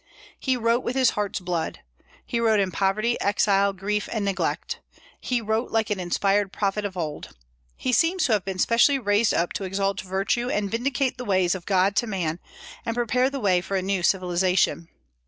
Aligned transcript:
"He 0.39 0.57
wrote 0.57 0.83
with 0.83 0.95
his 0.95 1.11
heart's 1.11 1.39
blood;" 1.39 1.81
he 2.25 2.39
wrote 2.39 2.59
in 2.59 2.71
poverty, 2.71 3.21
exile, 3.21 3.71
grief, 3.71 4.09
and 4.11 4.25
neglect; 4.25 4.79
he 5.19 5.41
wrote 5.41 5.69
like 5.69 5.91
an 5.91 5.99
inspired 5.99 6.51
prophet 6.51 6.85
of 6.85 6.97
old. 6.97 7.37
He 7.77 7.93
seems 7.93 8.25
to 8.25 8.33
have 8.33 8.43
been 8.43 8.57
specially 8.57 8.97
raised 8.97 9.31
up 9.31 9.53
to 9.53 9.63
exalt 9.63 10.01
virtue, 10.01 10.49
and 10.49 10.71
vindicate 10.71 11.19
the 11.19 11.23
ways 11.25 11.53
of 11.53 11.67
God 11.67 11.95
to 11.97 12.07
man, 12.07 12.39
and 12.83 12.95
prepare 12.95 13.29
the 13.29 13.39
way 13.39 13.61
for 13.61 13.77
a 13.77 13.83
new 13.83 14.01
civilization. 14.01 14.87